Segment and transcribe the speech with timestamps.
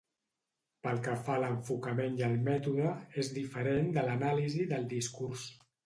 [0.87, 2.91] Pel que fa a l'enfocament i el mètode,
[3.25, 5.51] és diferent de l'anàlisi del discurs.